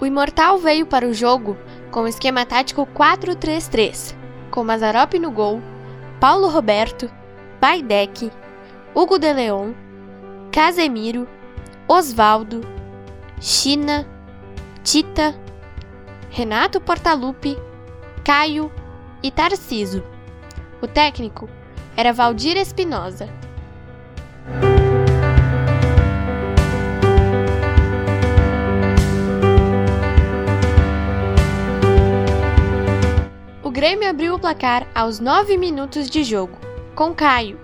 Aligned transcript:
O 0.00 0.04
Imortal 0.04 0.58
veio 0.58 0.84
para 0.84 1.06
o 1.06 1.14
jogo 1.14 1.56
com 1.92 2.00
o 2.00 2.08
esquema 2.08 2.44
tático 2.44 2.84
4-3-3, 2.88 4.16
com 4.50 4.64
Mazarop 4.64 5.14
no 5.20 5.30
gol, 5.30 5.62
Paulo 6.18 6.48
Roberto, 6.48 7.08
Baidec, 7.60 8.32
Hugo 8.94 9.18
de 9.18 9.32
Leon, 9.32 9.72
Casemiro, 10.52 11.26
Osvaldo, 11.88 12.60
China, 13.40 14.06
Tita, 14.84 15.34
Renato 16.30 16.80
Portaluppi, 16.80 17.58
Caio 18.24 18.70
e 19.20 19.32
Tarciso. 19.32 20.04
O 20.80 20.86
técnico 20.86 21.48
era 21.96 22.12
Valdir 22.12 22.56
Espinosa. 22.56 23.28
O 33.60 33.70
Grêmio 33.72 34.08
abriu 34.08 34.36
o 34.36 34.38
placar 34.38 34.86
aos 34.94 35.18
9 35.18 35.56
minutos 35.56 36.08
de 36.08 36.22
jogo, 36.22 36.56
com 36.94 37.12
Caio, 37.12 37.63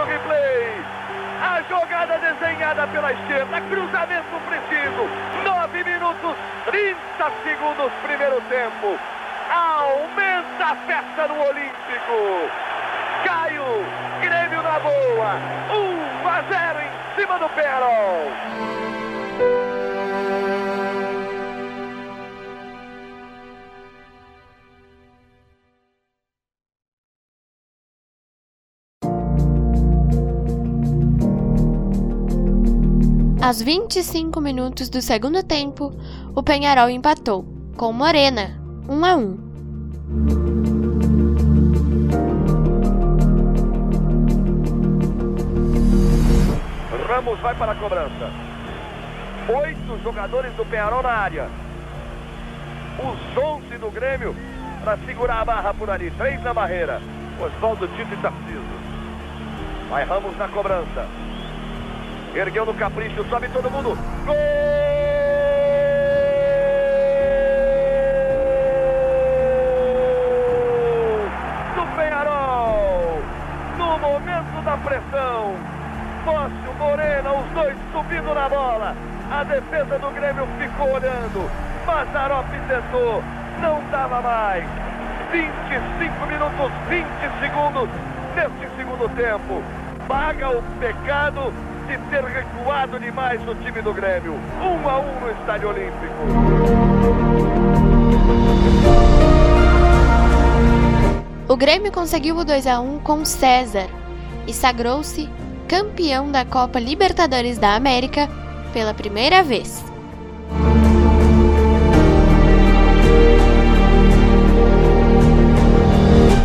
A 1.51 1.61
jogada 1.63 2.17
desenhada 2.17 2.87
pela 2.87 3.11
esquerda, 3.11 3.59
cruzamento 3.69 4.39
preciso. 4.47 5.09
9 5.43 5.83
minutos, 5.83 6.37
30 6.63 6.97
segundos, 7.43 7.91
primeiro 8.03 8.39
tempo. 8.47 8.97
Aumenta 9.49 10.65
a 10.65 10.75
festa 10.87 11.27
no 11.27 11.41
Olímpico. 11.41 12.49
Caio, 13.25 13.85
Grêmio 14.21 14.61
na 14.63 14.79
boa. 14.79 15.35
1 16.23 16.29
a 16.29 16.41
0 16.41 16.79
em 16.79 17.19
cima 17.19 17.37
do 17.37 17.49
Perol. 17.49 18.31
Aos 33.41 33.59
25 33.59 34.39
minutos 34.39 34.87
do 34.87 35.01
segundo 35.01 35.41
tempo, 35.41 35.91
o 36.35 36.43
Penharol 36.43 36.91
empatou, 36.91 37.43
com 37.75 37.91
Morena, 37.91 38.61
1 38.87 39.03
a 39.03 39.15
1. 39.15 39.37
Ramos 47.07 47.39
vai 47.39 47.55
para 47.55 47.71
a 47.71 47.75
cobrança. 47.75 48.31
Oito 49.49 50.03
jogadores 50.03 50.53
do 50.53 50.63
Penharol 50.63 51.01
na 51.01 51.09
área. 51.09 51.49
Os 52.99 53.43
11 53.43 53.77
do 53.79 53.89
Grêmio 53.89 54.35
para 54.83 54.99
segurar 54.99 55.41
a 55.41 55.45
barra 55.45 55.73
por 55.73 55.89
ali. 55.89 56.11
Três 56.11 56.43
na 56.43 56.53
barreira. 56.53 57.01
Oswaldo 57.39 57.87
Tito 57.87 58.13
e 58.13 58.17
Tarciso. 58.17 58.61
Vai 59.89 60.05
Ramos 60.05 60.37
na 60.37 60.47
cobrança. 60.47 61.30
Ergueu 62.35 62.65
no 62.65 62.73
capricho, 62.73 63.23
sobe 63.29 63.49
todo 63.49 63.69
mundo. 63.69 63.97
Gol! 64.25 64.61
da 74.71 74.77
pressão. 74.77 75.55
Fócio, 76.23 76.73
Morena, 76.77 77.33
os 77.33 77.45
dois 77.51 77.75
subindo 77.91 78.33
na 78.33 78.47
bola. 78.47 78.95
A 79.31 79.43
defesa 79.43 79.99
do 79.99 80.11
Grêmio 80.11 80.47
ficou 80.59 80.93
olhando. 80.93 81.51
Mazarop 81.85 82.47
tentou, 82.67 83.23
não 83.59 83.81
dava 83.89 84.21
mais. 84.21 84.63
25 85.31 86.25
minutos, 86.27 86.71
20 86.87 87.07
segundos 87.39 87.89
neste 88.35 88.75
segundo 88.77 89.09
tempo. 89.15 89.63
Paga 90.07 90.49
o 90.51 90.61
pecado 90.79 91.53
de 91.87 91.97
ter 92.09 92.23
recuado 92.23 92.99
demais 92.99 93.41
o 93.47 93.55
time 93.55 93.81
do 93.81 93.93
Grêmio. 93.93 94.33
1 94.33 94.89
a 94.89 94.99
1 94.99 95.19
no 95.19 95.31
Estádio 95.31 95.69
Olímpico. 95.69 96.13
O 101.47 101.57
Grêmio 101.57 101.91
conseguiu 101.91 102.37
o 102.37 102.45
2 102.45 102.65
a 102.65 102.79
1 102.79 102.99
com 102.99 103.25
César, 103.25 103.87
e 104.47 104.53
sagrou-se 104.53 105.29
campeão 105.67 106.31
da 106.31 106.45
Copa 106.45 106.79
Libertadores 106.79 107.57
da 107.57 107.75
América 107.75 108.29
pela 108.71 108.93
primeira 108.93 109.43
vez. 109.43 109.83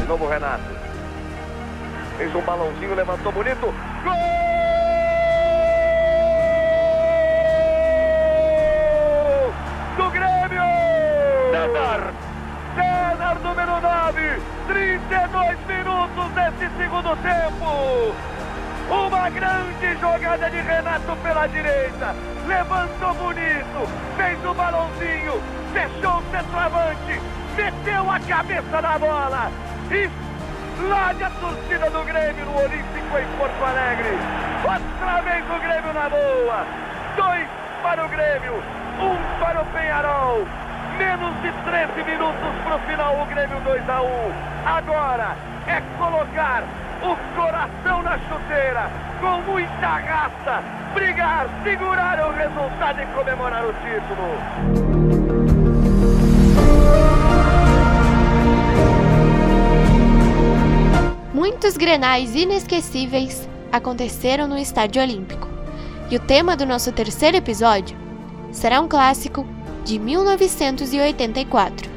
De 0.00 0.09
novo 0.09 0.27
Renato. 0.27 0.65
Fez 2.19 2.35
um 2.35 2.41
balãozinho, 2.41 2.94
levantou 2.94 3.31
bonito. 3.31 3.73
32 14.67 15.59
minutos 15.67 16.31
desse 16.33 16.77
segundo 16.77 17.17
tempo. 17.23 18.15
Uma 18.89 19.31
grande 19.31 20.01
jogada 20.01 20.51
de 20.51 20.61
Renato 20.61 21.17
pela 21.23 21.47
direita. 21.47 22.15
Levantou 22.47 23.15
bonito, 23.15 23.89
fez 24.17 24.45
o 24.45 24.55
balãozinho, 24.55 25.43
fechou 25.73 26.19
o 26.19 26.31
centroavante, 26.31 27.21
meteu 27.57 28.11
a 28.11 28.21
cabeça 28.21 28.81
na 28.81 28.99
bola 28.99 29.51
e 29.91 30.27
Lá 30.79 31.09
a 31.11 31.31
torcida 31.41 31.89
do 31.89 32.05
Grêmio 32.05 32.45
no 32.45 32.59
Olímpico 32.59 33.19
em 33.19 33.39
Porto 33.39 33.65
Alegre. 33.65 34.12
Outra 34.62 35.23
vez 35.23 35.45
o 35.49 35.59
Grêmio 35.59 35.93
na 35.95 36.09
boa. 36.11 36.67
Dois 37.17 37.49
para 37.83 38.05
o 38.05 38.09
Grêmio, 38.11 38.62
um 39.01 39.41
para 39.41 39.62
o 39.62 39.67
Penharol. 39.67 40.66
Menos 40.99 41.35
de 41.43 41.53
13 41.53 42.11
minutos 42.11 42.55
para 42.65 42.77
o 42.77 42.79
final, 42.81 43.23
o 43.23 43.27
Grêmio 43.27 43.61
2 43.61 43.89
a 43.89 44.03
1. 44.03 44.07
Agora 44.65 45.37
é 45.67 45.83
colocar 45.99 46.65
o 47.03 47.15
coração 47.37 48.03
na 48.03 48.19
chuteira, 48.19 48.91
com 49.21 49.43
muita 49.51 49.87
raça, 49.87 50.63
brigar, 50.95 51.49
segurar 51.63 52.19
o 52.27 52.33
resultado 52.33 53.03
e 53.03 53.07
comemorar 53.15 53.65
o 53.67 53.75
título. 53.75 54.97
Muitos 61.35 61.77
grenais 61.77 62.35
inesquecíveis 62.35 63.47
aconteceram 63.71 64.49
no 64.49 64.57
Estádio 64.57 65.03
Olímpico. 65.03 65.47
E 66.11 66.17
o 66.17 66.21
tema 66.21 66.57
do 66.57 66.65
nosso 66.65 66.91
terceiro 66.93 67.37
episódio 67.37 67.99
será 68.53 68.81
um 68.81 68.89
clássico 68.89 69.47
de 69.87 69.99
1984. 69.99 71.96